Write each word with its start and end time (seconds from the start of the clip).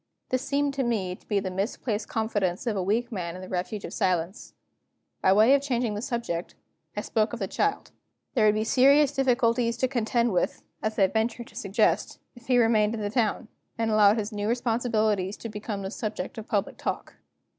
This 0.29 0.41
seemed 0.41 0.73
to 0.73 0.83
me 0.83 1.15
to 1.15 1.27
be 1.27 1.39
the 1.39 1.51
misplaced 1.51 2.07
confidence 2.09 2.65
of 2.65 2.75
a 2.75 2.81
weak 2.81 3.11
man 3.11 3.35
in 3.35 3.41
the 3.43 3.47
refuge 3.47 3.85
of 3.85 3.93
silence. 3.93 4.55
By 5.21 5.31
way 5.31 5.53
of 5.53 5.61
changing 5.61 5.93
the 5.93 6.01
subject, 6.01 6.55
I 6.97 7.01
spoke 7.01 7.33
of 7.33 7.37
the 7.39 7.47
child. 7.47 7.91
There 8.33 8.47
would 8.47 8.55
be 8.55 8.63
serious 8.63 9.11
difficulties 9.11 9.77
to 9.77 9.87
contend 9.87 10.33
with 10.33 10.63
(as 10.81 10.97
I 10.97 11.05
ventured 11.05 11.45
to 11.49 11.55
suggest), 11.55 12.17
if 12.35 12.47
he 12.47 12.57
remained 12.57 12.95
in 12.95 13.01
the 13.01 13.11
town, 13.11 13.47
and 13.77 13.91
allowed 13.91 14.17
his 14.17 14.31
new 14.31 14.47
responsibilities 14.49 15.37
to 15.37 15.49
become 15.49 15.83
the 15.83 15.91
subject 15.91 16.39
of 16.39 16.47
public 16.47 16.77
talk. 16.77 17.17